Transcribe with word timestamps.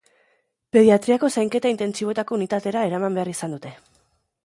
Pediatriako 0.77 1.29
zainketa 1.41 1.73
intentsiboetako 1.75 2.41
unitatera 2.41 2.89
eraman 2.91 3.19
behar 3.21 3.35
izan 3.37 3.59
dute. 3.59 3.79